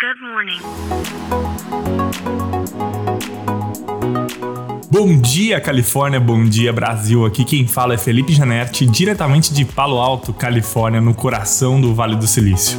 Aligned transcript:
Good 0.00 0.18
morning. 0.22 0.58
Bom 4.90 5.20
dia, 5.20 5.60
Califórnia, 5.60 6.18
bom 6.18 6.42
dia, 6.42 6.72
Brasil. 6.72 7.26
Aqui 7.26 7.44
quem 7.44 7.66
fala 7.66 7.92
é 7.92 7.98
Felipe 7.98 8.32
Janetti, 8.32 8.86
diretamente 8.86 9.52
de 9.52 9.62
Palo 9.66 9.98
Alto, 9.98 10.32
Califórnia, 10.32 11.02
no 11.02 11.12
coração 11.12 11.78
do 11.78 11.94
Vale 11.94 12.16
do 12.16 12.26
Silício. 12.26 12.78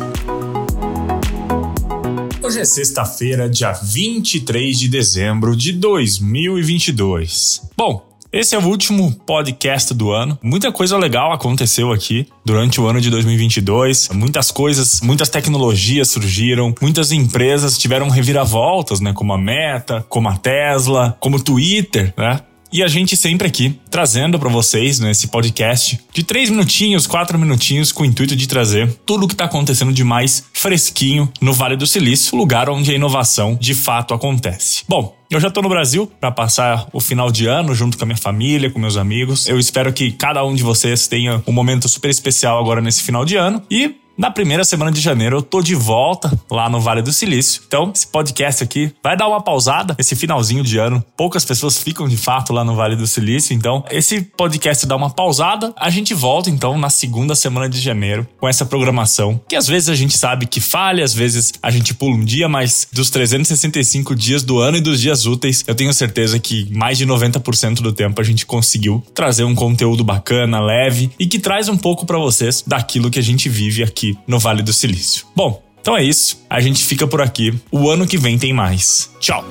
Hoje 2.42 2.60
é 2.60 2.65
sexta-feira, 2.65 3.48
dia 3.48 3.72
23 3.72 4.80
de 4.80 4.90
dezembro 4.90 5.56
de 5.56 5.74
2022. 5.74 7.70
Bom, 7.78 8.11
esse 8.32 8.55
é 8.55 8.57
o 8.57 8.66
último 8.66 9.11
podcast 9.25 9.93
do 9.93 10.11
ano. 10.11 10.39
Muita 10.41 10.71
coisa 10.71 10.97
legal 10.97 11.34
aconteceu 11.34 11.91
aqui 11.91 12.25
durante 12.46 12.79
o 12.79 12.88
ano 12.88 13.02
de 13.02 13.09
2022. 13.09 14.09
Muitas 14.14 14.52
coisas, 14.52 15.02
muitas 15.02 15.27
tecnologias 15.29 16.09
surgiram, 16.09 16.73
muitas 16.82 17.11
empresas 17.11 17.78
tiveram 17.78 18.07
reviravoltas, 18.09 19.02
né, 19.02 19.11
como 19.14 19.33
a 19.33 19.37
Meta, 19.37 20.06
como 20.07 20.29
a 20.29 20.37
Tesla, 20.37 21.18
como 21.20 21.37
o 21.37 21.43
Twitter, 21.43 22.14
né? 22.18 22.39
E 22.73 22.82
a 22.82 22.87
gente 22.87 23.18
sempre 23.18 23.50
aqui 23.50 23.78
trazendo 23.89 24.39
para 24.39 24.48
vocês 24.48 24.98
nesse 24.98 25.25
né, 25.25 25.32
podcast 25.32 26.00
de 26.14 26.23
três 26.23 26.50
minutinhos, 26.50 27.06
quatro 27.06 27.37
minutinhos, 27.37 27.92
com 27.92 28.04
o 28.04 28.06
intuito 28.06 28.34
de 28.34 28.48
trazer 28.48 28.89
tudo 29.06 29.25
o 29.25 29.28
que 29.28 29.34
está 29.34 29.43
acontecendo 29.43 29.92
de 29.92 30.06
mais 30.06 30.45
fresquinho 30.54 31.29
no 31.42 31.51
Vale 31.51 31.75
do 31.75 31.86
Silício, 31.86 32.38
lugar 32.38 32.70
onde 32.70 32.89
a 32.92 32.95
inovação 32.95 33.58
de 33.59 33.75
fato 33.75 34.14
acontece. 34.14 34.86
Bom, 34.88 35.20
eu 35.31 35.40
já 35.40 35.50
tô 35.50 35.62
no 35.62 35.70
Brasil 35.70 36.12
para 36.20 36.30
passar 36.30 36.88
o 36.92 37.00
final 37.00 37.31
de 37.31 37.48
ano 37.48 37.73
junto 37.73 37.98
com 37.98 38.03
a 38.03 38.06
minha 38.06 38.17
família, 38.17 38.70
com 38.70 38.78
meus 38.78 38.98
amigos. 38.98 39.48
Eu 39.48 39.58
espero 39.58 39.94
que 39.94 40.12
cada 40.12 40.44
um 40.44 40.54
de 40.54 40.62
vocês 40.62 41.08
tenha 41.08 41.42
um 41.48 41.54
momento 41.54 41.88
super 41.88 42.09
especial 42.09 42.59
agora 42.59 42.81
nesse 42.81 43.02
final 43.02 43.23
de 43.23 43.38
ano. 43.38 43.64
E 43.72 43.95
na 44.22 44.30
primeira 44.30 44.64
semana 44.64 44.92
de 44.92 45.02
janeiro 45.02 45.38
eu 45.38 45.42
tô 45.42 45.64
de 45.64 45.73
volta 45.73 46.31
lá 46.48 46.70
no 46.70 46.80
Vale 46.80 47.02
do 47.02 47.12
Silício. 47.12 47.64
Então, 47.66 47.92
esse 47.92 48.06
podcast 48.06 48.64
aqui 48.64 48.94
vai 49.03 49.17
dar 49.17 49.28
uma 49.28 49.42
pausada 49.42 49.95
esse 49.98 50.16
finalzinho 50.16 50.64
de 50.64 50.78
ano. 50.78 51.03
Poucas 51.18 51.44
pessoas 51.44 51.80
ficam 51.82 52.08
de 52.08 52.16
fato 52.16 52.54
lá 52.54 52.64
no 52.64 52.76
Vale 52.76 52.95
do 52.95 53.08
Silício, 53.08 53.56
então 53.56 53.84
esse 53.90 54.22
podcast 54.22 54.86
dá 54.86 54.95
uma 54.95 55.10
pausada. 55.10 55.73
A 55.76 55.90
gente 55.90 56.14
volta 56.14 56.52
então 56.52 56.78
na 56.78 56.92
segunda 56.92 57.34
semana 57.34 57.68
de 57.68 57.82
janeiro 57.82 58.28
com 58.40 58.48
essa 58.48 58.64
programação, 58.64 59.42
que 59.50 59.56
às 59.56 59.66
vezes 59.66 59.90
a 59.90 59.95
gente 59.95 60.16
sabe 60.16 60.45
que 60.45 60.62
falha, 60.62 61.04
às 61.04 61.16
vezes 61.16 61.54
a 61.60 61.72
gente 61.72 61.95
pula 61.95 62.16
um 62.16 62.23
dia, 62.23 62.48
mas 62.48 62.88
dos 62.94 63.10
365 63.10 64.16
dias 64.16 64.44
do 64.44 64.60
ano 64.60 64.78
e 64.78 64.82
dos 64.82 65.02
dias 65.02 65.26
úteis, 65.26 65.64
eu 65.66 65.73
tenho 65.73 65.92
certeza 65.95 66.38
que 66.38 66.72
mais 66.72 66.95
de 66.95 67.08
90% 67.08 67.82
do 67.82 67.92
tempo 67.92 68.22
a 68.22 68.23
gente 68.23 68.45
conseguiu 68.45 69.04
trazer 69.16 69.45
um 69.45 69.56
conteúdo 69.56 70.04
bacana, 70.04 70.60
leve 70.60 71.10
e 71.17 71.26
que 71.26 71.40
traz 71.40 71.67
um 71.67 71.78
pouco 71.78 72.06
para 72.06 72.20
vocês 72.20 72.64
daquilo 72.67 73.10
que 73.10 73.17
a 73.17 73.23
gente 73.23 73.50
vive 73.50 73.82
aqui 73.82 74.11
no 74.28 74.40
Vale 74.40 74.62
do 74.62 74.73
Silício. 74.73 75.26
Bom, 75.36 75.62
então 75.81 75.98
é 75.98 76.04
isso. 76.04 76.45
A 76.50 76.59
gente 76.62 76.84
fica 76.84 77.08
por 77.08 77.22
aqui. 77.22 77.54
O 77.72 77.90
ano 77.90 78.08
que 78.08 78.17
vem 78.17 78.38
tem 78.38 78.54
mais. 78.54 79.12
Tchau! 79.20 79.44